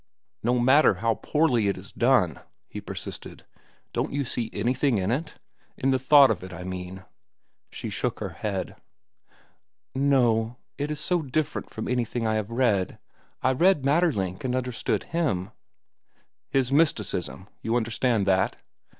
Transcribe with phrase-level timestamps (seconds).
[0.41, 3.45] "No matter how poorly it is done," he persisted,
[3.93, 7.03] "don't you see anything in it?—in the thought of it, I mean?"
[7.69, 8.77] She shook her head.
[9.93, 12.97] "No, it is so different from anything I have read.
[13.43, 15.51] I read Maeterlinck and understand him—"
[16.49, 18.55] "His mysticism, you understand that?"